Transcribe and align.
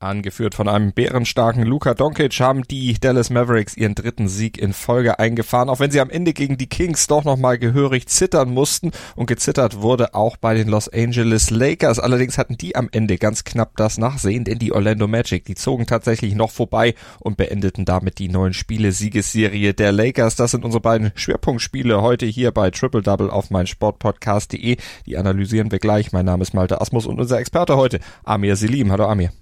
Angeführt 0.00 0.54
von 0.54 0.68
einem 0.68 0.92
bärenstarken 0.92 1.64
Luka 1.64 1.92
Doncic 1.92 2.38
haben 2.38 2.62
die 2.62 2.94
Dallas 3.00 3.30
Mavericks 3.30 3.76
ihren 3.76 3.96
dritten 3.96 4.28
Sieg 4.28 4.56
in 4.56 4.72
Folge 4.72 5.18
eingefahren, 5.18 5.68
auch 5.68 5.80
wenn 5.80 5.90
sie 5.90 6.00
am 6.00 6.08
Ende 6.08 6.32
gegen 6.32 6.56
die 6.56 6.68
Kings 6.68 7.08
doch 7.08 7.24
nochmal 7.24 7.58
gehörig 7.58 8.06
zittern 8.06 8.54
mussten 8.54 8.92
und 9.16 9.26
gezittert 9.26 9.82
wurde 9.82 10.14
auch 10.14 10.36
bei 10.36 10.54
den 10.54 10.68
Los 10.68 10.88
Angeles 10.88 11.50
Lakers. 11.50 11.98
Allerdings 11.98 12.38
hatten 12.38 12.56
die 12.56 12.76
am 12.76 12.88
Ende 12.92 13.18
ganz 13.18 13.42
knapp 13.42 13.76
das 13.76 13.98
Nachsehen, 13.98 14.44
denn 14.44 14.60
die 14.60 14.72
Orlando 14.72 15.08
Magic, 15.08 15.44
die 15.46 15.56
zogen 15.56 15.86
tatsächlich 15.86 16.36
noch 16.36 16.52
vorbei 16.52 16.94
und 17.18 17.36
beendeten 17.36 17.84
damit 17.84 18.20
die 18.20 18.28
neuen 18.28 18.54
Spiele 18.54 18.92
Siegesserie 18.92 19.74
der 19.74 19.90
Lakers. 19.90 20.36
Das 20.36 20.52
sind 20.52 20.64
unsere 20.64 20.80
beiden 20.80 21.10
Schwerpunktspiele 21.16 22.00
heute 22.02 22.26
hier 22.26 22.52
bei 22.52 22.70
Triple 22.70 23.02
Double 23.02 23.30
auf 23.30 23.50
mein 23.50 23.66
Sportpodcast.de. 23.66 24.76
Die 25.06 25.16
analysieren 25.16 25.72
wir 25.72 25.80
gleich. 25.80 26.12
Mein 26.12 26.26
Name 26.26 26.42
ist 26.42 26.54
Malte 26.54 26.80
Asmus 26.80 27.04
und 27.04 27.18
unser 27.18 27.40
Experte 27.40 27.76
heute, 27.76 27.98
Amir 28.22 28.54
Selim. 28.54 28.92
Hallo 28.92 29.06
Amir. 29.06 29.32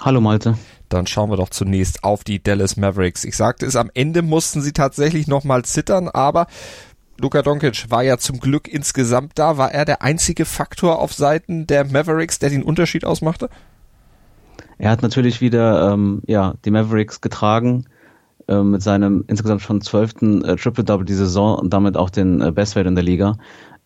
Hallo 0.00 0.20
Malte. 0.20 0.56
Dann 0.88 1.06
schauen 1.06 1.30
wir 1.30 1.36
doch 1.36 1.48
zunächst 1.48 2.04
auf 2.04 2.24
die 2.24 2.42
Dallas 2.42 2.76
Mavericks. 2.76 3.24
Ich 3.24 3.36
sagte 3.36 3.66
es, 3.66 3.76
am 3.76 3.90
Ende 3.94 4.22
mussten 4.22 4.60
sie 4.60 4.72
tatsächlich 4.72 5.26
nochmal 5.26 5.64
zittern, 5.64 6.08
aber 6.08 6.46
Luka 7.20 7.42
Doncic 7.42 7.90
war 7.90 8.02
ja 8.02 8.18
zum 8.18 8.40
Glück 8.40 8.68
insgesamt 8.68 9.32
da. 9.36 9.56
War 9.56 9.72
er 9.72 9.84
der 9.84 10.02
einzige 10.02 10.44
Faktor 10.44 10.98
auf 10.98 11.14
Seiten 11.14 11.66
der 11.66 11.84
Mavericks, 11.84 12.38
der 12.38 12.50
den 12.50 12.62
Unterschied 12.62 13.04
ausmachte? 13.04 13.48
Er 14.78 14.90
hat 14.90 15.02
natürlich 15.02 15.40
wieder 15.40 15.92
ähm, 15.92 16.22
ja, 16.26 16.54
die 16.64 16.70
Mavericks 16.70 17.20
getragen 17.20 17.86
äh, 18.48 18.62
mit 18.62 18.82
seinem 18.82 19.24
insgesamt 19.28 19.62
schon 19.62 19.80
zwölften 19.80 20.44
äh, 20.44 20.56
Triple-Double 20.56 21.06
die 21.06 21.14
Saison 21.14 21.58
und 21.58 21.72
damit 21.72 21.96
auch 21.96 22.10
den 22.10 22.40
äh, 22.40 22.50
Bestwert 22.50 22.86
in 22.86 22.96
der 22.96 23.04
Liga. 23.04 23.36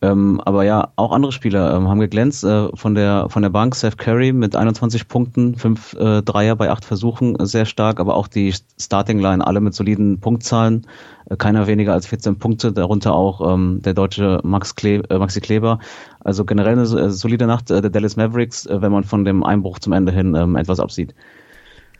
Ähm, 0.02 0.42
aber 0.44 0.64
ja, 0.64 0.92
auch 0.96 1.10
andere 1.10 1.32
Spieler 1.32 1.74
ähm, 1.74 1.88
haben 1.88 2.00
geglänzt. 2.00 2.44
Äh, 2.44 2.68
von 2.74 2.94
der 2.94 3.28
von 3.30 3.42
der 3.42 3.48
Bank 3.48 3.74
Seth 3.74 3.96
Curry 3.96 4.32
mit 4.32 4.54
21 4.54 5.08
Punkten, 5.08 5.54
5 5.56 5.94
äh, 5.94 6.22
Dreier 6.22 6.54
bei 6.54 6.70
8 6.70 6.84
Versuchen, 6.84 7.36
äh, 7.36 7.46
sehr 7.46 7.64
stark. 7.64 7.98
Aber 7.98 8.14
auch 8.14 8.28
die 8.28 8.54
Starting 8.78 9.18
Line, 9.18 9.46
alle 9.46 9.60
mit 9.60 9.74
soliden 9.74 10.20
Punktzahlen. 10.20 10.86
Äh, 11.30 11.36
keiner 11.36 11.66
weniger 11.66 11.94
als 11.94 12.06
14 12.06 12.38
Punkte, 12.38 12.72
darunter 12.72 13.14
auch 13.14 13.54
ähm, 13.54 13.80
der 13.82 13.94
deutsche 13.94 14.40
Max 14.42 14.74
Kle 14.74 15.02
äh, 15.08 15.18
Maxi 15.18 15.40
Kleber. 15.40 15.78
Also 16.20 16.44
generell 16.44 16.72
eine 16.72 17.10
solide 17.10 17.46
Nacht 17.46 17.70
der 17.70 17.88
Dallas 17.88 18.16
Mavericks, 18.16 18.68
wenn 18.70 18.92
man 18.92 19.04
von 19.04 19.24
dem 19.24 19.44
Einbruch 19.44 19.78
zum 19.78 19.92
Ende 19.92 20.12
hin 20.12 20.34
ähm, 20.34 20.56
etwas 20.56 20.80
absieht. 20.80 21.14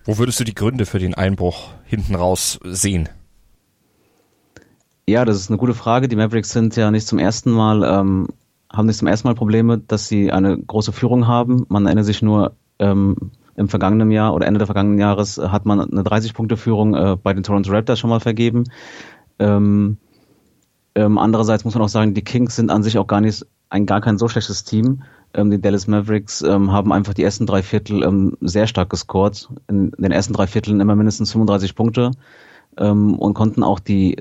Wo 0.05 0.19
würdest 0.19 0.39
du 0.39 0.45
die 0.45 0.55
Gründe 0.55 0.85
für 0.85 0.99
den 0.99 1.15
Einbruch 1.15 1.71
hinten 1.85 2.15
raus 2.15 2.61
sehen? 2.65 3.09
Ja, 5.09 5.25
das 5.25 5.37
ist 5.37 5.51
eine 5.51 5.59
gute 5.59 5.75
Frage. 5.75 6.09
Die 6.09 6.17
Mavericks 6.17 6.51
sind 6.51 6.75
ja 6.75 6.91
nicht 6.91 7.07
zum 7.07 7.21
ersten 7.21 7.53
Mal, 7.53 7.85
ähm, 7.85 8.29
haben 8.73 8.87
nicht 8.87 8.99
zum 8.99 9.07
ersten 9.07 9.29
Mal 9.29 9.35
Probleme, 9.35 9.79
dass 9.79 10.09
sie 10.09 10.33
eine 10.33 10.59
große 10.59 10.93
Führung 10.93 11.29
haben. 11.29 11.65
Man 11.69 11.87
erinnert 11.87 12.07
sich 12.07 12.23
nur, 12.23 12.57
ähm, 12.81 13.17
im 13.57 13.69
vergangenen 13.69 14.11
Jahr 14.11 14.35
oder 14.35 14.47
Ende 14.47 14.59
des 14.59 14.67
vergangenen 14.67 14.99
Jahres 14.99 15.39
hat 15.39 15.65
man 15.65 15.81
eine 15.81 16.03
30-Punkte-Führung 16.03 16.95
äh, 16.95 17.17
bei 17.23 17.33
den 17.33 17.43
Toronto 17.43 17.71
Raptors 17.71 17.99
schon 17.99 18.11
mal 18.11 18.21
vergeben. 18.21 18.65
Ähm, 19.39 19.97
ähm, 20.95 21.19
andererseits 21.19 21.65
muss 21.65 21.75
man 21.75 21.85
auch 21.85 21.89
sagen, 21.89 22.13
die 22.13 22.25
Kings 22.25 22.57
sind 22.57 22.71
an 22.71 22.83
sich 22.83 22.99
auch 22.99 23.07
gar 23.07 23.21
nicht 23.21 23.47
ein 23.71 23.87
gar 23.87 24.01
kein 24.01 24.19
so 24.19 24.29
schlechtes 24.29 24.65
Team. 24.65 25.05
Ähm, 25.35 25.51
die 25.51 25.61
Dallas 25.61 25.87
Mavericks 25.87 26.43
ähm, 26.43 26.73
haben 26.73 26.93
einfach 26.93 27.15
die 27.15 27.23
ersten 27.23 27.47
drei 27.47 27.63
Viertel 27.63 28.03
ähm, 28.03 28.37
sehr 28.41 28.67
stark 28.67 28.91
gescored. 28.91 29.49
In 29.69 29.93
den 29.93 30.13
ersten 30.13 30.35
drei 30.35 30.47
Vierteln 30.47 30.81
immer 30.81 30.97
mindestens 30.97 31.33
35 31.33 31.75
Punkte 31.75 32.11
ähm, 32.79 33.19
und 33.19 33.35
konnten 33.35 33.63
auch 33.63 33.81
die 33.81 34.17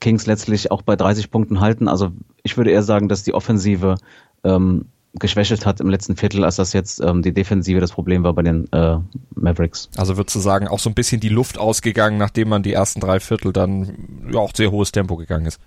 Kings 0.00 0.26
letztlich 0.26 0.70
auch 0.70 0.82
bei 0.82 0.96
30 0.96 1.30
Punkten 1.30 1.60
halten. 1.60 1.88
Also 1.88 2.10
ich 2.42 2.56
würde 2.56 2.70
eher 2.70 2.82
sagen, 2.82 3.08
dass 3.08 3.22
die 3.22 3.34
Offensive 3.34 3.96
ähm, 4.44 4.86
geschwächelt 5.14 5.66
hat 5.66 5.80
im 5.80 5.88
letzten 5.88 6.16
Viertel, 6.16 6.44
als 6.44 6.56
das 6.56 6.72
jetzt 6.72 7.00
ähm, 7.00 7.22
die 7.22 7.32
Defensive 7.32 7.80
das 7.80 7.92
Problem 7.92 8.22
war 8.22 8.32
bei 8.32 8.42
den 8.42 8.72
äh, 8.72 8.98
Mavericks. 9.34 9.90
Also 9.96 10.16
würdest 10.16 10.36
du 10.36 10.40
sagen, 10.40 10.68
auch 10.68 10.78
so 10.78 10.88
ein 10.88 10.94
bisschen 10.94 11.20
die 11.20 11.28
Luft 11.28 11.58
ausgegangen, 11.58 12.16
nachdem 12.16 12.48
man 12.48 12.62
die 12.62 12.72
ersten 12.72 13.00
drei 13.00 13.18
Viertel 13.18 13.52
dann 13.52 14.28
ja 14.32 14.38
auch 14.38 14.52
sehr 14.54 14.70
hohes 14.70 14.92
Tempo 14.92 15.16
gegangen 15.16 15.46
ist. 15.46 15.60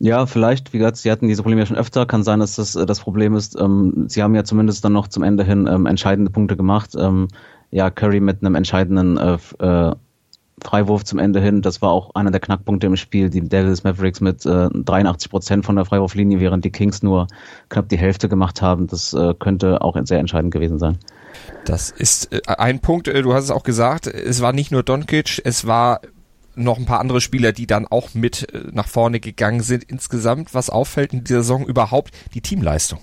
Ja, 0.00 0.26
vielleicht, 0.26 0.72
wie 0.72 0.78
gesagt, 0.78 0.96
sie 0.96 1.10
hatten 1.10 1.28
diese 1.28 1.42
Probleme 1.42 1.62
ja 1.62 1.66
schon 1.66 1.76
öfter. 1.76 2.04
Kann 2.04 2.24
sein, 2.24 2.40
dass 2.40 2.56
das 2.56 2.74
äh, 2.74 2.84
das 2.84 3.00
Problem 3.00 3.36
ist. 3.36 3.58
Ähm, 3.58 4.06
sie 4.08 4.22
haben 4.22 4.34
ja 4.34 4.42
zumindest 4.42 4.84
dann 4.84 4.92
noch 4.92 5.06
zum 5.06 5.22
Ende 5.22 5.44
hin 5.44 5.68
ähm, 5.70 5.86
entscheidende 5.86 6.32
Punkte 6.32 6.56
gemacht. 6.56 6.94
Ähm, 6.98 7.28
ja, 7.70 7.90
Curry 7.90 8.20
mit 8.20 8.42
einem 8.42 8.56
entscheidenden 8.56 9.16
äh, 9.16 9.38
äh, 9.60 9.94
Freiwurf 10.62 11.04
zum 11.04 11.18
Ende 11.18 11.40
hin, 11.40 11.62
das 11.62 11.82
war 11.82 11.90
auch 11.90 12.14
einer 12.14 12.30
der 12.30 12.40
Knackpunkte 12.40 12.86
im 12.86 12.96
Spiel. 12.96 13.28
Die 13.28 13.46
Dallas 13.48 13.84
Mavericks 13.84 14.20
mit 14.20 14.46
äh, 14.46 14.68
83 14.72 15.30
Prozent 15.30 15.66
von 15.66 15.76
der 15.76 15.84
Freiwurflinie, 15.84 16.40
während 16.40 16.64
die 16.64 16.70
Kings 16.70 17.02
nur 17.02 17.26
knapp 17.68 17.88
die 17.88 17.98
Hälfte 17.98 18.28
gemacht 18.28 18.62
haben. 18.62 18.86
Das 18.86 19.12
äh, 19.12 19.34
könnte 19.38 19.82
auch 19.82 19.96
sehr 20.04 20.20
entscheidend 20.20 20.52
gewesen 20.52 20.78
sein. 20.78 20.98
Das 21.64 21.90
ist 21.90 22.32
äh, 22.32 22.40
ein 22.46 22.80
Punkt, 22.80 23.08
äh, 23.08 23.22
du 23.22 23.34
hast 23.34 23.44
es 23.44 23.50
auch 23.50 23.64
gesagt, 23.64 24.06
es 24.06 24.40
war 24.40 24.52
nicht 24.52 24.70
nur 24.70 24.82
Doncic, 24.82 25.42
es 25.44 25.66
war 25.66 26.00
noch 26.54 26.78
ein 26.78 26.86
paar 26.86 27.00
andere 27.00 27.20
Spieler, 27.20 27.52
die 27.52 27.66
dann 27.66 27.86
auch 27.86 28.14
mit 28.14 28.54
äh, 28.54 28.68
nach 28.72 28.86
vorne 28.86 29.18
gegangen 29.18 29.60
sind. 29.60 29.84
Insgesamt, 29.84 30.54
was 30.54 30.70
auffällt 30.70 31.12
in 31.12 31.24
dieser 31.24 31.42
Saison 31.42 31.66
überhaupt, 31.66 32.14
die 32.34 32.40
Teamleistung. 32.40 33.00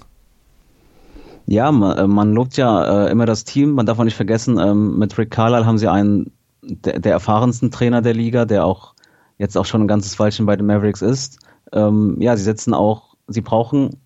Ja, 1.48 1.72
man, 1.72 2.10
man 2.10 2.34
lobt 2.34 2.56
ja 2.56 3.08
äh, 3.08 3.12
immer 3.12 3.26
das 3.26 3.44
Team. 3.44 3.72
Man 3.72 3.86
darf 3.86 4.00
auch 4.00 4.06
nicht 4.06 4.16
vergessen, 4.16 4.58
ähm, 4.58 4.98
mit 4.98 5.18
Rick 5.18 5.32
Carlisle 5.32 5.66
haben 5.66 5.78
sie 5.78 5.90
einen 5.90 6.32
der, 6.62 7.00
der 7.00 7.12
erfahrensten 7.14 7.72
Trainer 7.72 8.02
der 8.02 8.14
Liga, 8.14 8.46
der 8.46 8.66
auch 8.66 8.94
jetzt 9.38 9.58
auch 9.58 9.66
schon 9.66 9.82
ein 9.82 9.88
ganzes 9.88 10.20
Weilchen 10.20 10.46
bei 10.46 10.56
den 10.56 10.68
Mavericks 10.68 11.02
ist. 11.02 11.40
Ähm, 11.74 12.18
ja, 12.20 12.36
sie 12.38 12.44
setzen 12.44 12.74
auch, 12.74 13.16
sie 13.28 13.42
brauchen, 13.42 13.98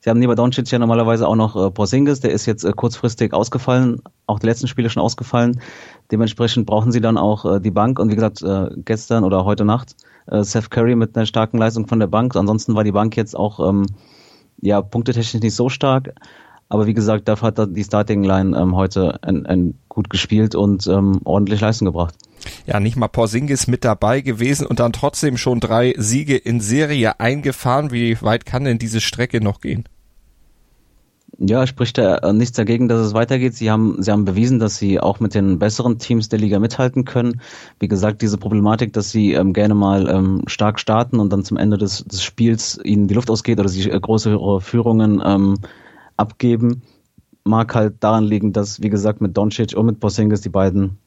sie 0.00 0.08
haben 0.08 0.18
neben 0.18 0.34
Doncic 0.34 0.70
ja 0.70 0.78
normalerweise 0.78 1.28
auch 1.28 1.36
noch 1.36 1.56
äh, 1.56 1.70
Porzingis, 1.70 2.20
der 2.20 2.32
ist 2.32 2.46
jetzt 2.46 2.64
äh, 2.64 2.72
kurzfristig 2.72 3.34
ausgefallen, 3.34 4.00
auch 4.26 4.38
die 4.38 4.46
letzten 4.46 4.68
Spiele 4.68 4.88
schon 4.88 5.02
ausgefallen. 5.02 5.60
Dementsprechend 6.10 6.66
brauchen 6.66 6.92
sie 6.92 7.00
dann 7.00 7.18
auch 7.18 7.44
äh, 7.44 7.60
die 7.60 7.70
Bank 7.70 7.98
und 7.98 8.10
wie 8.10 8.14
gesagt, 8.14 8.42
äh, 8.42 8.70
gestern 8.76 9.24
oder 9.24 9.44
heute 9.44 9.64
Nacht 9.64 9.94
äh, 10.26 10.42
Seth 10.42 10.70
Curry 10.70 10.94
mit 10.94 11.16
einer 11.16 11.26
starken 11.26 11.58
Leistung 11.58 11.86
von 11.86 12.00
der 12.00 12.06
Bank. 12.06 12.34
Ansonsten 12.36 12.74
war 12.74 12.84
die 12.84 12.92
Bank 12.92 13.16
jetzt 13.16 13.36
auch 13.36 13.68
ähm, 13.68 13.86
ja 14.60 14.80
punktetechnisch 14.80 15.42
nicht 15.42 15.54
so 15.54 15.68
stark. 15.68 16.14
Aber 16.68 16.86
wie 16.86 16.94
gesagt, 16.94 17.28
dafür 17.28 17.48
hat 17.48 17.76
die 17.76 17.84
Starting 17.84 18.22
Line 18.22 18.56
ähm, 18.58 18.76
heute 18.76 19.22
ein, 19.22 19.46
ein 19.46 19.74
gut 19.88 20.10
gespielt 20.10 20.54
und 20.54 20.86
ähm, 20.86 21.20
ordentlich 21.24 21.60
Leistung 21.60 21.86
gebracht. 21.86 22.14
Ja, 22.66 22.78
nicht 22.78 22.96
mal 22.96 23.08
Porzingis 23.08 23.66
mit 23.66 23.84
dabei 23.84 24.20
gewesen 24.20 24.66
und 24.66 24.78
dann 24.78 24.92
trotzdem 24.92 25.38
schon 25.38 25.60
drei 25.60 25.94
Siege 25.96 26.36
in 26.36 26.60
Serie 26.60 27.20
eingefahren. 27.20 27.90
Wie 27.90 28.20
weit 28.20 28.44
kann 28.44 28.64
denn 28.64 28.78
diese 28.78 29.00
Strecke 29.00 29.40
noch 29.40 29.60
gehen? 29.60 29.84
Ja, 31.40 31.66
spricht 31.66 31.98
da 31.98 32.16
äh, 32.16 32.32
nichts 32.32 32.56
dagegen, 32.56 32.88
dass 32.88 33.00
es 33.00 33.14
weitergeht. 33.14 33.54
Sie 33.54 33.70
haben, 33.70 34.02
sie 34.02 34.10
haben 34.10 34.24
bewiesen, 34.24 34.58
dass 34.58 34.76
sie 34.76 34.98
auch 34.98 35.20
mit 35.20 35.34
den 35.34 35.58
besseren 35.58 35.98
Teams 35.98 36.28
der 36.28 36.40
Liga 36.40 36.58
mithalten 36.58 37.04
können. 37.04 37.40
Wie 37.78 37.86
gesagt, 37.86 38.22
diese 38.22 38.38
Problematik, 38.38 38.92
dass 38.92 39.10
sie 39.10 39.34
ähm, 39.34 39.52
gerne 39.52 39.74
mal 39.74 40.08
ähm, 40.08 40.42
stark 40.46 40.80
starten 40.80 41.20
und 41.20 41.32
dann 41.32 41.44
zum 41.44 41.56
Ende 41.56 41.78
des, 41.78 42.04
des 42.04 42.22
Spiels 42.22 42.80
ihnen 42.82 43.06
die 43.06 43.14
Luft 43.14 43.30
ausgeht 43.30 43.60
oder 43.60 43.68
sie 43.68 43.88
äh, 43.88 44.00
große 44.00 44.36
Führungen 44.60 45.22
ähm, 45.24 45.58
abgeben. 46.18 46.82
Mag 47.44 47.74
halt 47.74 47.96
daran 48.00 48.24
liegen, 48.24 48.52
dass, 48.52 48.82
wie 48.82 48.90
gesagt, 48.90 49.22
mit 49.22 49.36
Doncic 49.36 49.74
und 49.74 49.86
mit 49.86 50.00
Porzingis 50.00 50.42
die 50.42 50.50
beiden 50.50 50.98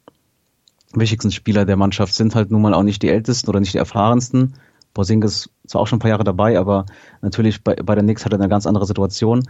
wichtigsten 0.93 1.31
Spieler 1.31 1.65
der 1.65 1.77
Mannschaft 1.77 2.13
sind 2.15 2.35
halt 2.35 2.51
nun 2.51 2.61
mal 2.61 2.73
auch 2.73 2.83
nicht 2.83 3.03
die 3.03 3.09
ältesten 3.09 3.49
oder 3.49 3.59
nicht 3.59 3.73
die 3.73 3.77
erfahrensten. 3.77 4.55
Porzingis 4.93 5.49
zwar 5.67 5.81
auch 5.81 5.87
schon 5.87 5.97
ein 5.97 6.01
paar 6.01 6.09
Jahre 6.09 6.23
dabei, 6.23 6.59
aber 6.59 6.85
natürlich 7.21 7.63
bei, 7.63 7.75
bei 7.75 7.95
der 7.95 8.03
Knicks 8.03 8.25
hat 8.25 8.33
er 8.33 8.39
eine 8.39 8.49
ganz 8.49 8.65
andere 8.65 8.85
Situation. 8.85 9.43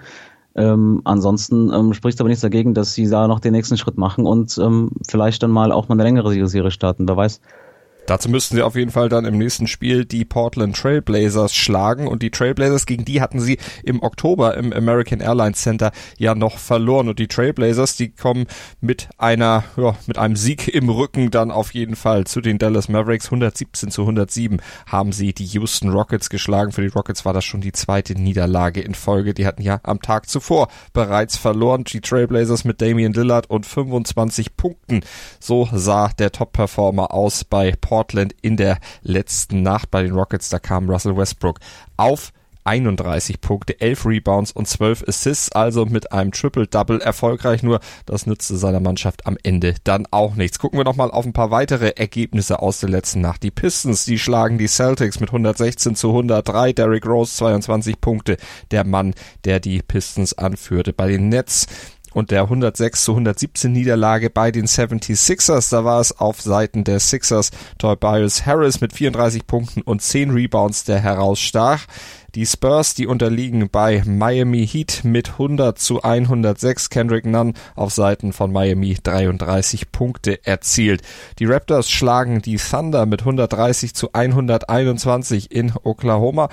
Ähm, 0.53 1.01
ansonsten 1.05 1.71
ähm, 1.73 1.93
spricht 1.93 2.19
aber 2.19 2.27
nichts 2.27 2.41
dagegen, 2.41 2.73
dass 2.73 2.93
sie 2.93 3.07
da 3.07 3.27
noch 3.27 3.39
den 3.39 3.53
nächsten 3.53 3.77
Schritt 3.77 3.97
machen 3.97 4.25
und 4.25 4.57
ähm, 4.57 4.91
vielleicht 5.07 5.41
dann 5.43 5.51
mal 5.51 5.71
auch 5.71 5.87
mal 5.87 5.95
eine 5.95 6.03
längere 6.03 6.47
Serie 6.47 6.71
starten. 6.71 7.07
Wer 7.07 7.17
weiß. 7.17 7.39
Dazu 8.11 8.27
müssten 8.27 8.57
sie 8.57 8.61
auf 8.61 8.75
jeden 8.75 8.91
Fall 8.91 9.07
dann 9.07 9.23
im 9.23 9.37
nächsten 9.37 9.67
Spiel 9.67 10.03
die 10.03 10.25
Portland 10.25 10.75
Trailblazers 10.75 11.55
schlagen 11.55 12.09
und 12.09 12.21
die 12.21 12.29
Trailblazers, 12.29 12.85
gegen 12.85 13.05
die 13.05 13.21
hatten 13.21 13.39
sie 13.39 13.57
im 13.85 14.03
Oktober 14.03 14.57
im 14.57 14.73
American 14.73 15.21
Airlines 15.21 15.61
Center 15.61 15.93
ja 16.17 16.35
noch 16.35 16.57
verloren 16.57 17.07
und 17.07 17.19
die 17.19 17.29
Trailblazers, 17.29 17.95
die 17.95 18.09
kommen 18.09 18.47
mit 18.81 19.07
einer, 19.17 19.63
ja, 19.77 19.95
mit 20.07 20.17
einem 20.17 20.35
Sieg 20.35 20.67
im 20.67 20.89
Rücken 20.89 21.31
dann 21.31 21.51
auf 21.51 21.73
jeden 21.73 21.95
Fall 21.95 22.25
zu 22.25 22.41
den 22.41 22.57
Dallas 22.57 22.89
Mavericks. 22.89 23.27
117 23.27 23.91
zu 23.91 24.01
107 24.01 24.61
haben 24.87 25.13
sie 25.13 25.31
die 25.31 25.45
Houston 25.45 25.87
Rockets 25.87 26.29
geschlagen. 26.29 26.73
Für 26.73 26.81
die 26.81 26.89
Rockets 26.89 27.23
war 27.23 27.31
das 27.31 27.45
schon 27.45 27.61
die 27.61 27.71
zweite 27.71 28.15
Niederlage 28.15 28.81
in 28.81 28.93
Folge. 28.93 29.33
Die 29.33 29.45
hatten 29.45 29.61
ja 29.61 29.79
am 29.83 30.01
Tag 30.01 30.27
zuvor 30.27 30.67
bereits 30.91 31.37
verloren. 31.37 31.85
Die 31.85 32.01
Trailblazers 32.01 32.65
mit 32.65 32.81
Damian 32.81 33.13
Lillard 33.13 33.49
und 33.49 33.65
25 33.65 34.57
Punkten. 34.57 34.99
So 35.39 35.69
sah 35.71 36.09
der 36.09 36.33
Top-Performer 36.33 37.13
aus 37.13 37.45
bei 37.45 37.73
Portland 37.79 38.00
in 38.41 38.57
der 38.57 38.79
letzten 39.01 39.61
Nacht 39.61 39.91
bei 39.91 40.03
den 40.03 40.13
Rockets. 40.13 40.49
Da 40.49 40.59
kam 40.59 40.89
Russell 40.89 41.17
Westbrook 41.17 41.59
auf 41.97 42.33
31 42.63 43.41
Punkte, 43.41 43.79
11 43.79 44.05
Rebounds 44.05 44.51
und 44.51 44.67
12 44.67 45.05
Assists, 45.07 45.51
also 45.51 45.85
mit 45.85 46.11
einem 46.11 46.31
Triple-Double 46.31 47.01
erfolgreich, 47.01 47.63
nur 47.63 47.79
das 48.05 48.27
nützte 48.27 48.57
seiner 48.57 48.79
Mannschaft 48.79 49.25
am 49.25 49.37
Ende 49.43 49.75
dann 49.83 50.07
auch 50.11 50.35
nichts. 50.35 50.59
Gucken 50.59 50.79
wir 50.79 50.83
nochmal 50.83 51.11
auf 51.11 51.25
ein 51.25 51.33
paar 51.33 51.51
weitere 51.51 51.89
Ergebnisse 51.95 52.59
aus 52.59 52.79
der 52.79 52.89
letzten 52.89 53.21
Nacht. 53.21 53.43
Die 53.43 53.51
Pistons, 53.51 54.05
die 54.05 54.19
schlagen 54.19 54.57
die 54.57 54.67
Celtics 54.67 55.19
mit 55.19 55.29
116 55.29 55.95
zu 55.95 56.09
103, 56.09 56.73
Derrick 56.73 57.05
Rose 57.05 57.35
22 57.35 57.99
Punkte, 57.99 58.37
der 58.69 58.83
Mann, 58.83 59.13
der 59.43 59.59
die 59.59 59.81
Pistons 59.81 60.33
anführte. 60.33 60.93
Bei 60.93 61.07
den 61.07 61.29
Nets 61.29 61.67
und 62.13 62.31
der 62.31 62.43
106 62.43 63.03
zu 63.03 63.11
117 63.13 63.71
Niederlage 63.71 64.29
bei 64.29 64.51
den 64.51 64.65
76ers. 64.65 65.71
Da 65.71 65.85
war 65.85 65.99
es 65.99 66.17
auf 66.19 66.41
Seiten 66.41 66.83
der 66.83 66.99
Sixers 66.99 67.51
Tobias 67.77 68.45
Harris 68.45 68.81
mit 68.81 68.93
34 68.93 69.47
Punkten 69.47 69.81
und 69.81 70.01
10 70.01 70.31
Rebounds, 70.31 70.83
der 70.83 70.99
herausstach. 70.99 71.85
Die 72.33 72.45
Spurs, 72.45 72.93
die 72.93 73.07
unterliegen 73.07 73.69
bei 73.69 74.03
Miami 74.05 74.65
Heat 74.65 75.01
mit 75.03 75.31
100 75.31 75.77
zu 75.77 76.01
106. 76.01 76.89
Kendrick 76.89 77.25
Nunn 77.25 77.55
auf 77.75 77.91
Seiten 77.91 78.31
von 78.31 78.53
Miami 78.53 78.97
33 79.03 79.91
Punkte 79.91 80.45
erzielt. 80.45 81.01
Die 81.39 81.45
Raptors 81.45 81.89
schlagen 81.89 82.41
die 82.41 82.55
Thunder 82.55 83.05
mit 83.05 83.19
130 83.21 83.93
zu 83.93 84.13
121 84.13 85.51
in 85.51 85.73
Oklahoma 85.83 86.47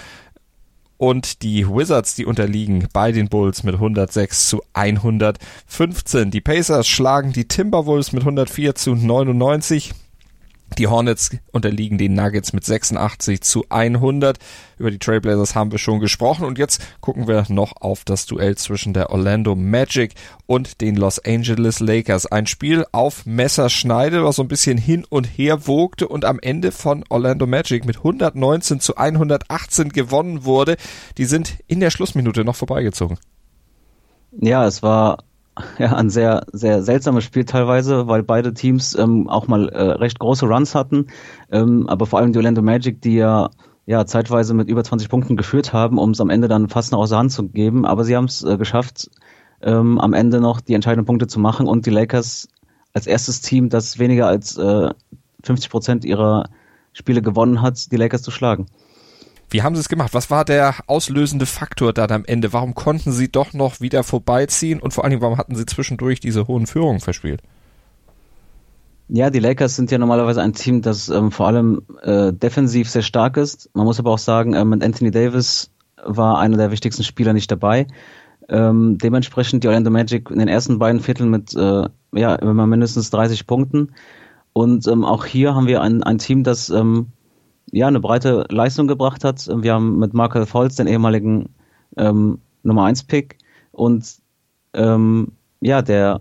und 0.99 1.43
die 1.43 1.67
Wizards, 1.67 2.15
die 2.15 2.27
unterliegen 2.27 2.89
bei 2.93 3.13
den 3.13 3.29
Bulls 3.29 3.63
mit 3.63 3.75
106 3.77 4.49
zu 4.49 4.63
115. 4.75 6.31
Die 6.31 6.41
Pacers 6.41 6.87
schlagen 6.87 7.33
die 7.33 7.49
Timberwolves 7.49 8.13
mit 8.13 8.23
104 8.23 8.75
zu 8.75 8.95
99. 8.95 9.95
Die 10.77 10.87
Hornets 10.87 11.31
unterliegen 11.51 11.99
den 11.99 12.15
Nuggets 12.15 12.53
mit 12.53 12.65
86 12.65 13.41
zu 13.41 13.65
100. 13.69 14.39
Über 14.79 14.91
die 14.91 14.99
Trailblazers 14.99 15.55
haben 15.55 15.73
wir 15.73 15.79
schon 15.79 15.99
gesprochen 15.99 16.45
und 16.45 16.59
jetzt 16.59 16.81
gucken 17.01 17.27
wir 17.27 17.47
noch 17.49 17.73
auf 17.81 18.05
das 18.05 18.27
Duell 18.27 18.57
zwischen 18.57 18.93
der 18.93 19.11
Orlando 19.11 19.57
Magic 19.57 20.15
und 20.47 20.81
den 20.81 20.97
Los 20.97 21.19
Angeles 21.19 21.81
Lakers. 21.81 22.27
Ein 22.27 22.47
Spiel 22.47 22.85
auf 22.93 23.27
Messerschneide, 23.27 24.25
was 24.25 24.37
so 24.37 24.43
ein 24.43 24.49
bisschen 24.49 24.79
hin 24.79 25.05
und 25.09 25.25
her 25.25 25.67
wogte 25.67 26.07
und 26.07 26.25
am 26.25 26.39
Ende 26.39 26.71
von 26.71 27.05
Orlando 27.09 27.47
Magic 27.47 27.85
mit 27.85 27.97
119 27.97 28.79
zu 28.79 28.97
118 28.97 29.89
gewonnen 29.89 30.45
wurde. 30.45 30.77
Die 31.17 31.25
sind 31.25 31.59
in 31.67 31.81
der 31.81 31.91
Schlussminute 31.91 32.45
noch 32.45 32.57
vorbeigezogen. 32.57 33.19
Ja, 34.33 34.67
es 34.67 34.83
war 34.83 35.25
ja, 35.79 35.95
ein 35.95 36.11
sehr, 36.11 36.47
sehr 36.53 36.83
seltsames 36.83 37.25
Spiel 37.25 37.45
teilweise, 37.45 38.07
weil 38.09 38.23
beide 38.23 38.55
Teams 38.55 38.97
ähm, 38.97 39.29
auch 39.29 39.47
mal 39.49 39.69
äh, 39.69 39.83
recht 39.83 40.19
große 40.19 40.47
Runs 40.47 40.75
hatten. 40.75 41.07
Ähm, 41.51 41.89
aber 41.89 42.07
vor 42.07 42.19
allem 42.19 42.33
die 42.33 42.39
Orlando 42.39 42.63
Magic, 42.63 43.01
die 43.01 43.17
ja, 43.17 43.51
ja 43.87 44.07
zeitweise 44.07 44.55
mit 44.55 44.69
über 44.69 44.85
20 44.85 45.09
Punkten 45.09 45.37
geführt 45.37 45.73
haben, 45.73 45.99
um 45.99 46.11
es 46.11 46.21
am 46.21 46.31
Ende 46.31 46.49
dann 46.49 46.69
fast 46.69 46.93
noch 46.93 47.01
aus 47.01 47.11
der 47.11 47.19
Hand 47.19 47.33
zu 47.33 47.49
geben. 47.49 47.87
Aber 47.87 48.05
sie 48.05 48.17
haben 48.17 48.27
es 48.27 48.43
äh, 48.45 48.57
geschafft, 48.57 49.11
ähm, 49.63 49.99
am 49.99 50.13
Ende 50.13 50.41
noch 50.41 50.61
die 50.61 50.75
entscheidenden 50.75 51.07
Punkte 51.07 51.27
zu 51.27 51.41
machen 51.41 51.67
und 51.67 51.87
die 51.87 51.91
Lakers 51.91 52.49
als 52.95 53.07
erstes 53.07 53.41
Team, 53.41 53.69
das 53.69 53.99
weniger 53.99 54.27
als 54.27 54.57
äh, 54.57 54.91
50 55.45 55.71
Prozent 55.71 56.05
ihrer 56.05 56.49
Spiele 56.93 57.23
gewonnen 57.23 57.63
hat, 57.63 57.93
die 57.93 57.97
Lakers 57.97 58.23
zu 58.23 58.31
schlagen. 58.31 58.67
Wie 59.51 59.63
haben 59.63 59.75
sie 59.75 59.81
es 59.81 59.89
gemacht? 59.89 60.13
Was 60.13 60.31
war 60.31 60.45
der 60.45 60.75
auslösende 60.87 61.47
Faktor 61.47 61.93
dann 61.93 62.11
am 62.11 62.25
Ende? 62.25 62.53
Warum 62.53 62.75
konnten 62.75 63.13
sie 63.13 63.31
doch 63.31 63.55
noch 63.55 63.81
wieder 63.81 64.03
vorbeiziehen 64.05 64.81
und 64.81 64.93
vor 64.93 65.05
allen 65.05 65.13
Dingen, 65.13 65.23
warum 65.23 65.39
hatten 65.39 65.57
sie 65.57 65.65
zwischendurch 65.65 66.21
diese 66.21 66.47
hohen 66.47 66.67
Führungen 66.67 67.01
verspielt? 67.01 67.43
Ja, 69.09 69.31
die 69.31 69.39
Lakers 69.39 69.75
sind 69.75 69.91
ja 69.91 69.97
normalerweise 69.97 70.43
ein 70.43 70.53
Team, 70.53 70.83
das 70.83 71.09
ähm, 71.09 71.31
vor 71.31 71.47
allem 71.47 71.81
äh, 72.03 72.31
defensiv 72.31 72.91
sehr 72.91 73.03
stark 73.03 73.39
ist. 73.39 73.71
Man 73.73 73.87
muss 73.87 73.99
aber 73.99 74.11
auch 74.11 74.19
sagen, 74.19 74.53
ähm, 74.55 74.73
Anthony 74.73 75.11
Davis 75.11 75.71
war 76.05 76.39
einer 76.39 76.59
der 76.59 76.71
wichtigsten 76.71 77.05
Spieler 77.05 77.33
nicht 77.33 77.51
dabei. 77.51 77.87
Ähm, 78.51 78.99
dementsprechend 78.99 79.65
die 79.65 79.69
Orlando 79.69 79.91
Magic 79.91 80.31
in 80.31 80.39
den 80.39 80.49
ersten 80.49 80.79
beiden 80.79 81.01
Vierteln 81.01 81.31
mit 81.31 81.55
äh, 81.55 81.89
ja 82.13 82.35
immer 82.35 82.67
mindestens 82.67 83.09
30 83.11 83.47
Punkten. 83.47 83.93
Und 84.53 84.87
ähm, 84.89 85.05
auch 85.05 85.25
hier 85.25 85.55
haben 85.55 85.67
wir 85.67 85.81
ein, 85.81 86.03
ein 86.03 86.19
Team, 86.19 86.45
das 86.45 86.69
ähm, 86.69 87.09
ja, 87.73 87.87
eine 87.87 88.01
breite 88.01 88.47
Leistung 88.51 88.87
gebracht 88.87 89.25
hat. 89.25 89.49
Wir 89.49 89.75
haben 89.75 89.99
mit 89.99 90.15
Markel 90.15 90.47
Volz 90.47 90.77
den 90.77 90.87
ehemaligen 90.87 91.55
ähm, 91.97 92.41
Nummer 92.63 92.85
1 92.85 93.05
Pick 93.05 93.39
und 93.73 94.17
ähm, 94.75 95.33
ja, 95.61 95.83
der 95.83 96.19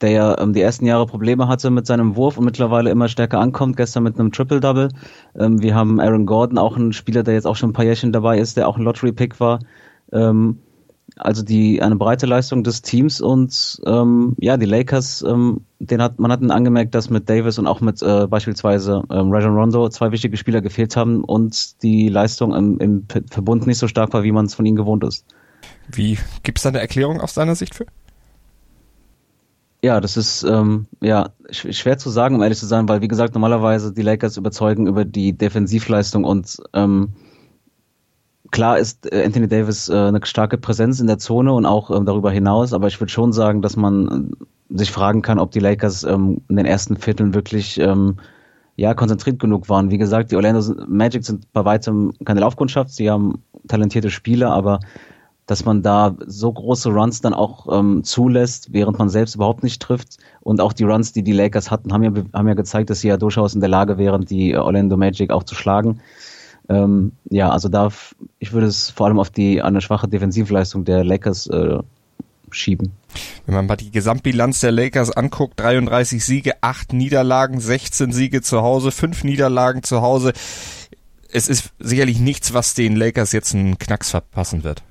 der 0.00 0.10
ja 0.10 0.38
ähm, 0.38 0.52
die 0.52 0.60
ersten 0.60 0.86
Jahre 0.86 1.06
Probleme 1.06 1.48
hatte 1.48 1.70
mit 1.70 1.86
seinem 1.86 2.16
Wurf 2.16 2.36
und 2.38 2.44
mittlerweile 2.44 2.90
immer 2.90 3.08
stärker 3.08 3.40
ankommt, 3.40 3.76
gestern 3.76 4.02
mit 4.02 4.18
einem 4.18 4.32
Triple-Double. 4.32 4.88
Ähm, 5.38 5.62
wir 5.62 5.74
haben 5.74 6.00
Aaron 6.00 6.26
Gordon, 6.26 6.58
auch 6.58 6.76
ein 6.76 6.92
Spieler, 6.92 7.22
der 7.22 7.34
jetzt 7.34 7.46
auch 7.46 7.56
schon 7.56 7.70
ein 7.70 7.72
paar 7.72 7.84
Jährchen 7.84 8.12
dabei 8.12 8.38
ist, 8.38 8.56
der 8.56 8.68
auch 8.68 8.76
ein 8.76 8.82
Lottery-Pick 8.82 9.40
war. 9.40 9.60
Ähm, 10.12 10.58
also 11.16 11.42
die 11.42 11.80
eine 11.82 11.96
breite 11.96 12.26
Leistung 12.26 12.62
des 12.62 12.82
Teams 12.82 13.20
und 13.20 13.80
ähm, 13.86 14.36
ja, 14.38 14.56
die 14.56 14.66
Lakers, 14.66 15.24
ähm, 15.26 15.62
den 15.78 16.02
hat 16.02 16.18
man 16.18 16.30
hat 16.30 16.42
angemerkt, 16.50 16.94
dass 16.94 17.10
mit 17.10 17.28
Davis 17.28 17.58
und 17.58 17.66
auch 17.66 17.80
mit 17.80 18.02
äh, 18.02 18.26
beispielsweise 18.26 19.02
ähm, 19.10 19.32
Rajon 19.32 19.56
Rondo 19.56 19.88
zwei 19.88 20.12
wichtige 20.12 20.36
Spieler 20.36 20.60
gefehlt 20.60 20.94
haben 20.96 21.24
und 21.24 21.82
die 21.82 22.08
Leistung 22.08 22.54
im, 22.54 22.78
im 22.78 23.06
Verbund 23.30 23.66
nicht 23.66 23.78
so 23.78 23.88
stark 23.88 24.12
war, 24.12 24.22
wie 24.24 24.32
man 24.32 24.46
es 24.46 24.54
von 24.54 24.66
ihnen 24.66 24.76
gewohnt 24.76 25.04
ist. 25.04 25.24
Wie 25.90 26.18
gibt 26.42 26.58
es 26.58 26.62
da 26.62 26.68
eine 26.68 26.80
Erklärung 26.80 27.20
aus 27.20 27.34
deiner 27.34 27.54
Sicht 27.54 27.74
für? 27.74 27.86
Ja, 29.82 30.00
das 30.00 30.16
ist 30.16 30.42
ähm, 30.42 30.86
ja 31.00 31.30
schwer 31.50 31.96
zu 31.96 32.10
sagen, 32.10 32.34
um 32.34 32.42
ehrlich 32.42 32.58
zu 32.58 32.66
sein, 32.66 32.88
weil 32.88 33.00
wie 33.00 33.08
gesagt 33.08 33.34
normalerweise 33.34 33.92
die 33.92 34.02
Lakers 34.02 34.36
überzeugen 34.36 34.86
über 34.86 35.04
die 35.04 35.32
Defensivleistung 35.32 36.24
und 36.24 36.58
ähm, 36.74 37.12
klar 38.50 38.78
ist 38.78 39.12
äh, 39.12 39.24
Anthony 39.24 39.48
Davis 39.48 39.88
äh, 39.88 39.94
eine 39.94 40.24
starke 40.24 40.58
Präsenz 40.58 41.00
in 41.00 41.06
der 41.06 41.18
Zone 41.18 41.52
und 41.52 41.66
auch 41.66 41.90
ähm, 41.90 42.06
darüber 42.06 42.30
hinaus, 42.30 42.72
aber 42.72 42.86
ich 42.86 43.00
würde 43.00 43.12
schon 43.12 43.32
sagen, 43.32 43.62
dass 43.62 43.76
man 43.76 44.36
äh, 44.70 44.76
sich 44.76 44.90
fragen 44.90 45.22
kann, 45.22 45.38
ob 45.38 45.50
die 45.50 45.60
Lakers 45.60 46.04
ähm, 46.04 46.42
in 46.48 46.56
den 46.56 46.66
ersten 46.66 46.96
Vierteln 46.96 47.34
wirklich 47.34 47.78
ähm, 47.78 48.16
ja 48.76 48.94
konzentriert 48.94 49.38
genug 49.38 49.68
waren. 49.68 49.90
Wie 49.90 49.98
gesagt, 49.98 50.32
die 50.32 50.36
Orlando 50.36 50.62
Magic 50.86 51.24
sind 51.24 51.52
bei 51.52 51.64
weitem 51.64 52.12
keine 52.24 52.40
Laufkundschaft, 52.40 52.90
sie 52.90 53.10
haben 53.10 53.42
talentierte 53.68 54.10
Spieler, 54.10 54.50
aber 54.50 54.80
dass 55.46 55.64
man 55.64 55.82
da 55.82 56.16
so 56.26 56.52
große 56.52 56.90
Runs 56.90 57.20
dann 57.20 57.32
auch 57.32 57.66
ähm, 57.72 58.02
zulässt, 58.02 58.72
während 58.72 58.98
man 58.98 59.08
selbst 59.08 59.36
überhaupt 59.36 59.62
nicht 59.62 59.80
trifft. 59.80 60.18
Und 60.40 60.60
auch 60.60 60.72
die 60.72 60.82
Runs, 60.82 61.12
die 61.12 61.22
die 61.22 61.32
Lakers 61.32 61.70
hatten, 61.70 61.92
haben 61.92 62.02
ja, 62.02 62.12
haben 62.32 62.48
ja 62.48 62.54
gezeigt, 62.54 62.90
dass 62.90 63.00
sie 63.00 63.08
ja 63.08 63.16
durchaus 63.16 63.54
in 63.54 63.60
der 63.60 63.70
Lage 63.70 63.96
wären, 63.96 64.24
die 64.24 64.56
Orlando 64.56 64.96
Magic 64.96 65.30
auch 65.30 65.44
zu 65.44 65.54
schlagen. 65.54 66.00
Ähm, 66.68 67.12
ja, 67.30 67.50
also 67.50 67.68
da, 67.68 67.90
ich 68.38 68.52
würde 68.52 68.66
es 68.66 68.90
vor 68.90 69.06
allem 69.06 69.18
auf 69.18 69.30
die 69.30 69.62
eine 69.62 69.80
schwache 69.80 70.08
Defensivleistung 70.08 70.84
der 70.84 71.04
Lakers 71.04 71.46
äh, 71.46 71.78
schieben. 72.50 72.92
Wenn 73.44 73.54
man 73.54 73.66
mal 73.66 73.76
die 73.76 73.90
Gesamtbilanz 73.90 74.60
der 74.60 74.72
Lakers 74.72 75.10
anguckt, 75.10 75.58
33 75.60 76.24
Siege, 76.24 76.52
8 76.60 76.92
Niederlagen, 76.92 77.60
16 77.60 78.12
Siege 78.12 78.42
zu 78.42 78.62
Hause, 78.62 78.90
5 78.90 79.24
Niederlagen 79.24 79.82
zu 79.82 80.02
Hause. 80.02 80.32
Es 81.32 81.48
ist 81.48 81.72
sicherlich 81.78 82.18
nichts, 82.18 82.54
was 82.54 82.74
den 82.74 82.96
Lakers 82.96 83.32
jetzt 83.32 83.54
einen 83.54 83.78
Knacks 83.78 84.10
verpassen 84.10 84.64
wird. 84.64 84.82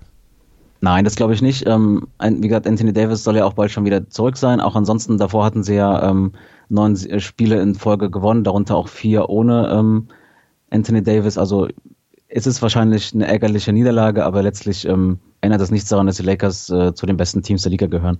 Nein, 0.81 1.03
das 1.03 1.15
glaube 1.15 1.33
ich 1.33 1.41
nicht. 1.41 1.65
Ähm, 1.65 2.07
wie 2.21 2.47
gesagt, 2.47 2.67
Anthony 2.67 2.93
Davis 2.93 3.23
soll 3.23 3.37
ja 3.37 3.45
auch 3.45 3.53
bald 3.53 3.71
schon 3.71 3.85
wieder 3.85 4.09
zurück 4.09 4.37
sein. 4.37 4.59
Auch 4.59 4.75
ansonsten, 4.75 5.17
davor 5.17 5.45
hatten 5.45 5.63
sie 5.63 5.75
ja 5.75 6.09
ähm, 6.09 6.33
neun 6.69 6.95
Spiele 7.19 7.61
in 7.61 7.75
Folge 7.75 8.09
gewonnen, 8.09 8.43
darunter 8.43 8.75
auch 8.75 8.87
vier 8.87 9.29
ohne 9.29 9.69
ähm, 9.71 10.07
Anthony 10.75 11.01
Davis. 11.01 11.37
Also 11.37 11.67
es 12.27 12.45
ist 12.45 12.61
wahrscheinlich 12.61 13.13
eine 13.13 13.27
ärgerliche 13.27 13.71
Niederlage, 13.73 14.25
aber 14.25 14.43
letztlich 14.43 14.85
ähm, 14.85 15.19
ändert 15.41 15.61
das 15.61 15.71
nichts 15.71 15.89
daran, 15.89 16.07
dass 16.07 16.17
die 16.17 16.23
Lakers 16.23 16.69
äh, 16.69 16.93
zu 16.93 17.05
den 17.05 17.17
besten 17.17 17.41
Teams 17.41 17.63
der 17.63 17.71
Liga 17.71 17.87
gehören. 17.87 18.19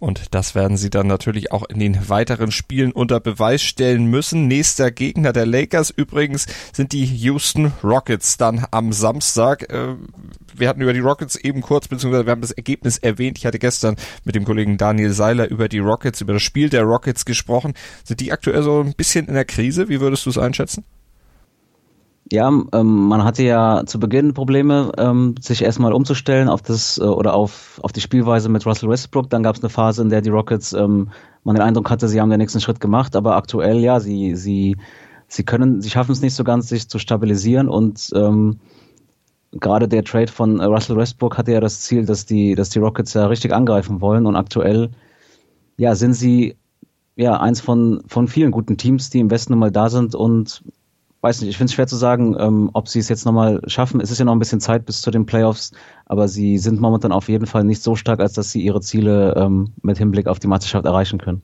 Und 0.00 0.34
das 0.34 0.54
werden 0.54 0.76
sie 0.76 0.90
dann 0.90 1.06
natürlich 1.06 1.52
auch 1.52 1.62
in 1.68 1.78
den 1.78 2.08
weiteren 2.08 2.50
Spielen 2.50 2.92
unter 2.92 3.20
Beweis 3.20 3.62
stellen 3.62 4.06
müssen. 4.06 4.48
Nächster 4.48 4.90
Gegner 4.90 5.32
der 5.32 5.46
Lakers 5.46 5.90
übrigens 5.90 6.46
sind 6.72 6.92
die 6.92 7.04
Houston 7.04 7.72
Rockets 7.82 8.36
dann 8.36 8.66
am 8.70 8.92
Samstag. 8.92 9.72
Äh, 9.72 9.94
wir 10.54 10.68
hatten 10.68 10.82
über 10.82 10.92
die 10.92 11.00
Rockets 11.00 11.36
eben 11.36 11.60
kurz, 11.60 11.88
beziehungsweise 11.88 12.26
wir 12.26 12.32
haben 12.32 12.40
das 12.40 12.50
Ergebnis 12.50 12.98
erwähnt. 12.98 13.38
Ich 13.38 13.46
hatte 13.46 13.58
gestern 13.58 13.96
mit 14.24 14.34
dem 14.34 14.44
Kollegen 14.44 14.76
Daniel 14.78 15.12
Seiler 15.12 15.48
über 15.48 15.68
die 15.68 15.78
Rockets, 15.78 16.20
über 16.20 16.34
das 16.34 16.42
Spiel 16.42 16.68
der 16.68 16.82
Rockets 16.82 17.24
gesprochen. 17.24 17.74
Sind 18.04 18.20
die 18.20 18.32
aktuell 18.32 18.62
so 18.62 18.80
ein 18.80 18.94
bisschen 18.94 19.26
in 19.26 19.34
der 19.34 19.44
Krise? 19.44 19.88
Wie 19.88 20.00
würdest 20.00 20.26
du 20.26 20.30
es 20.30 20.38
einschätzen? 20.38 20.84
Ja, 22.32 22.48
ähm, 22.48 23.06
man 23.08 23.22
hatte 23.22 23.42
ja 23.42 23.82
zu 23.84 24.00
Beginn 24.00 24.32
Probleme, 24.32 24.92
ähm, 24.96 25.34
sich 25.40 25.62
erstmal 25.62 25.92
umzustellen 25.92 26.48
auf 26.48 26.62
das 26.62 26.96
äh, 26.98 27.02
oder 27.02 27.34
auf, 27.34 27.78
auf 27.82 27.92
die 27.92 28.00
Spielweise 28.00 28.48
mit 28.48 28.64
Russell 28.64 28.88
Westbrook. 28.88 29.28
Dann 29.28 29.42
gab 29.42 29.56
es 29.56 29.62
eine 29.62 29.68
Phase, 29.68 30.00
in 30.02 30.08
der 30.08 30.22
die 30.22 30.30
Rockets 30.30 30.72
ähm, 30.72 31.10
man 31.44 31.56
den 31.56 31.62
Eindruck 31.62 31.90
hatte, 31.90 32.08
sie 32.08 32.20
haben 32.20 32.30
den 32.30 32.38
nächsten 32.38 32.60
Schritt 32.60 32.80
gemacht, 32.80 33.14
aber 33.14 33.36
aktuell 33.36 33.78
ja, 33.78 34.00
sie, 34.00 34.34
sie, 34.34 34.76
sie 35.28 35.44
können, 35.44 35.82
sie 35.82 35.90
schaffen 35.90 36.12
es 36.12 36.22
nicht 36.22 36.34
so 36.34 36.44
ganz, 36.44 36.68
sich 36.68 36.88
zu 36.88 36.98
stabilisieren. 36.98 37.68
Und 37.68 38.10
ähm, 38.14 38.58
gerade 39.52 39.86
der 39.86 40.04
Trade 40.04 40.32
von 40.32 40.60
äh, 40.60 40.64
Russell 40.64 40.96
Westbrook 40.96 41.36
hatte 41.36 41.52
ja 41.52 41.60
das 41.60 41.82
Ziel, 41.82 42.06
dass 42.06 42.24
die, 42.24 42.54
dass 42.54 42.70
die 42.70 42.78
Rockets 42.78 43.12
ja 43.12 43.26
richtig 43.26 43.52
angreifen 43.52 44.00
wollen. 44.00 44.24
Und 44.24 44.36
aktuell 44.36 44.90
ja 45.76 45.94
sind 45.94 46.14
sie 46.14 46.56
ja 47.16 47.38
eins 47.38 47.60
von, 47.60 48.02
von 48.06 48.26
vielen 48.28 48.50
guten 48.50 48.78
Teams, 48.78 49.10
die 49.10 49.20
im 49.20 49.30
Westen 49.30 49.52
nun 49.52 49.60
mal 49.60 49.70
da 49.70 49.90
sind. 49.90 50.14
Und 50.14 50.62
weiß 51.24 51.40
nicht, 51.40 51.50
ich 51.50 51.56
finde 51.56 51.70
es 51.70 51.74
schwer 51.74 51.86
zu 51.86 51.96
sagen, 51.96 52.36
ähm, 52.38 52.70
ob 52.74 52.86
sie 52.86 52.98
es 52.98 53.08
jetzt 53.08 53.24
nochmal 53.24 53.62
schaffen. 53.66 54.00
Es 54.00 54.10
ist 54.10 54.18
ja 54.18 54.26
noch 54.26 54.34
ein 54.34 54.38
bisschen 54.38 54.60
Zeit 54.60 54.84
bis 54.84 55.00
zu 55.00 55.10
den 55.10 55.24
Playoffs, 55.24 55.72
aber 56.04 56.28
sie 56.28 56.58
sind 56.58 56.80
momentan 56.80 57.12
auf 57.12 57.28
jeden 57.30 57.46
Fall 57.46 57.64
nicht 57.64 57.82
so 57.82 57.96
stark, 57.96 58.20
als 58.20 58.34
dass 58.34 58.50
sie 58.50 58.60
ihre 58.60 58.82
Ziele 58.82 59.34
ähm, 59.36 59.72
mit 59.82 59.96
Hinblick 59.96 60.26
auf 60.26 60.38
die 60.38 60.48
Meisterschaft 60.48 60.84
erreichen 60.84 61.18
können 61.18 61.42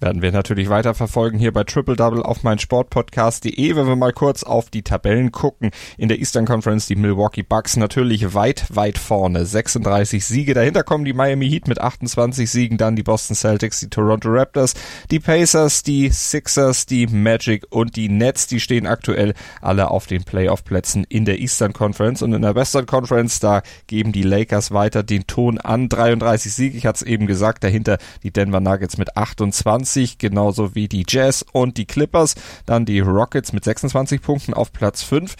werden 0.00 0.22
wir 0.22 0.30
natürlich 0.32 0.68
weiter 0.68 0.94
verfolgen 0.94 1.38
hier 1.38 1.52
bei 1.52 1.64
Triple 1.64 1.96
Double 1.96 2.22
auf 2.22 2.42
mein 2.42 2.58
Sportpodcast.de. 2.58 3.74
Wenn 3.74 3.86
wir 3.86 3.96
mal 3.96 4.12
kurz 4.12 4.42
auf 4.42 4.70
die 4.70 4.82
Tabellen 4.82 5.32
gucken. 5.32 5.70
In 5.96 6.08
der 6.08 6.18
Eastern 6.18 6.46
Conference 6.46 6.86
die 6.86 6.96
Milwaukee 6.96 7.42
Bucks 7.42 7.76
natürlich 7.76 8.34
weit, 8.34 8.66
weit 8.74 8.98
vorne. 8.98 9.44
36 9.44 10.24
Siege. 10.24 10.54
Dahinter 10.54 10.84
kommen 10.84 11.04
die 11.04 11.12
Miami 11.12 11.48
Heat 11.48 11.66
mit 11.66 11.80
28 11.80 12.48
Siegen, 12.48 12.78
dann 12.78 12.96
die 12.96 13.02
Boston 13.02 13.34
Celtics, 13.34 13.80
die 13.80 13.90
Toronto 13.90 14.28
Raptors, 14.30 14.74
die 15.10 15.20
Pacers, 15.20 15.82
die 15.82 16.10
Sixers, 16.10 16.86
die 16.86 17.06
Magic 17.06 17.66
und 17.70 17.96
die 17.96 18.08
Nets. 18.08 18.46
Die 18.46 18.60
stehen 18.60 18.86
aktuell 18.86 19.34
alle 19.60 19.90
auf 19.90 20.06
den 20.06 20.22
Playoff-Plätzen 20.22 21.04
in 21.08 21.24
der 21.24 21.40
Eastern 21.40 21.72
Conference 21.72 22.22
und 22.22 22.32
in 22.32 22.42
der 22.42 22.54
Western 22.54 22.86
Conference, 22.86 23.40
da 23.40 23.62
geben 23.86 24.12
die 24.12 24.22
Lakers 24.22 24.70
weiter 24.70 25.02
den 25.02 25.26
Ton 25.26 25.58
an. 25.58 25.88
33 25.88 26.52
Siege, 26.52 26.76
ich 26.76 26.86
hatte 26.86 27.04
es 27.04 27.10
eben 27.10 27.26
gesagt, 27.26 27.64
dahinter 27.64 27.98
die 28.22 28.30
Denver 28.30 28.60
Nuggets 28.60 28.96
mit 28.98 29.16
28 29.16 29.87
20, 29.88 30.18
genauso 30.18 30.74
wie 30.74 30.88
die 30.88 31.04
Jazz 31.08 31.44
und 31.52 31.76
die 31.78 31.86
Clippers. 31.86 32.34
Dann 32.66 32.84
die 32.84 33.00
Rockets 33.00 33.52
mit 33.52 33.64
26 33.64 34.20
Punkten 34.20 34.54
auf 34.54 34.72
Platz 34.72 35.02
5. 35.02 35.34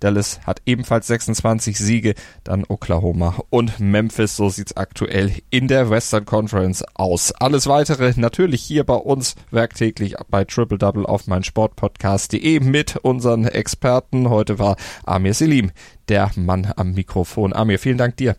Dallas 0.00 0.40
hat 0.44 0.60
ebenfalls 0.66 1.06
26 1.06 1.78
Siege, 1.78 2.14
dann 2.42 2.64
Oklahoma 2.68 3.36
und 3.48 3.80
Memphis. 3.80 4.36
So 4.36 4.50
sieht's 4.50 4.76
aktuell 4.76 5.32
in 5.48 5.66
der 5.66 5.88
Western 5.88 6.26
Conference 6.26 6.84
aus. 6.94 7.32
Alles 7.32 7.66
weitere 7.68 8.12
natürlich 8.16 8.62
hier 8.62 8.84
bei 8.84 8.96
uns 8.96 9.34
werktäglich 9.50 10.16
bei 10.28 10.44
Triple 10.44 10.76
Double 10.76 11.06
auf 11.06 11.26
mein 11.26 11.42
Sportpodcast.de 11.42 12.60
mit 12.60 12.96
unseren 12.96 13.46
Experten. 13.46 14.28
Heute 14.28 14.58
war 14.58 14.76
Amir 15.06 15.32
Selim, 15.32 15.70
der 16.08 16.30
Mann 16.36 16.70
am 16.76 16.92
Mikrofon. 16.92 17.54
Amir, 17.54 17.78
vielen 17.78 17.98
Dank 17.98 18.18
dir. 18.18 18.36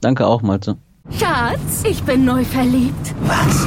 Danke 0.00 0.26
auch, 0.26 0.40
Malte. 0.40 0.78
Schatz, 1.10 1.82
ich 1.84 2.02
bin 2.04 2.24
neu 2.24 2.44
verliebt. 2.44 3.14
Was? 3.24 3.66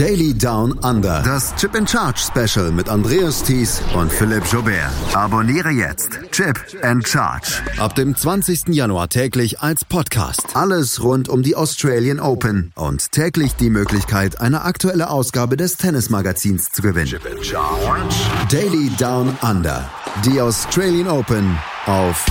Daily 0.00 0.32
Down 0.32 0.72
Under. 0.82 1.20
Das 1.22 1.54
Chip 1.56 1.74
and 1.74 1.86
Charge 1.86 2.18
Special 2.18 2.72
mit 2.72 2.88
Andreas 2.88 3.42
Thies 3.42 3.82
und 3.94 4.10
Philipp 4.10 4.44
Jobert. 4.50 4.90
Abonniere 5.12 5.68
jetzt 5.68 6.18
Chip 6.32 6.58
and 6.80 7.06
Charge. 7.06 7.60
Ab 7.78 7.94
dem 7.96 8.16
20. 8.16 8.68
Januar 8.68 9.10
täglich 9.10 9.60
als 9.60 9.84
Podcast. 9.84 10.56
Alles 10.56 11.02
rund 11.02 11.28
um 11.28 11.42
die 11.42 11.54
Australian 11.54 12.18
Open 12.18 12.72
und 12.76 13.12
täglich 13.12 13.56
die 13.56 13.68
Möglichkeit, 13.68 14.40
eine 14.40 14.62
aktuelle 14.62 15.10
Ausgabe 15.10 15.58
des 15.58 15.76
Tennismagazins 15.76 16.72
zu 16.72 16.80
gewinnen. 16.80 17.04
Chip 17.04 17.26
and 17.30 17.44
Charge. 17.44 18.14
Daily 18.50 18.90
Down 18.96 19.36
Under. 19.42 19.86
Die 20.24 20.40
Australian 20.40 21.08
Open 21.08 21.58
auf 21.84 22.24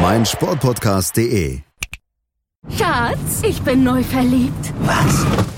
meinsportpodcast.de. 0.00 1.62
Schatz, 2.76 3.42
ich 3.42 3.60
bin 3.62 3.82
neu 3.82 4.04
verliebt. 4.04 4.72
Was? 4.82 5.57